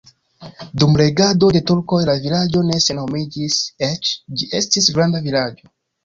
Dum 0.83 0.95
regado 0.99 1.49
de 1.57 1.59
turkoj 1.71 1.99
la 2.09 2.15
vilaĝo 2.23 2.63
ne 2.69 2.77
senhomiĝis, 2.85 3.59
eĉ 3.89 4.13
ĝi 4.39 4.49
estis 4.61 4.89
granda 4.97 5.21
vilaĝo. 5.27 5.69